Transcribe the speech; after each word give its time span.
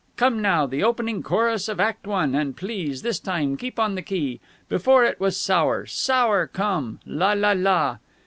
Come 0.17 0.41
now, 0.41 0.65
the 0.65 0.81
opening 0.83 1.21
chorus 1.21 1.69
of 1.69 1.79
Act 1.79 2.07
One, 2.07 2.33
and 2.33 2.57
please 2.57 3.03
this 3.03 3.19
time 3.19 3.55
keep 3.55 3.79
on 3.79 3.93
the 3.93 4.01
key. 4.01 4.39
Before, 4.67 5.05
it 5.05 5.19
was 5.19 5.37
sour, 5.37 5.85
sour 5.85 6.47
Come! 6.47 6.99
La 7.05 7.33
la 7.33 7.51
la...." 7.51 7.97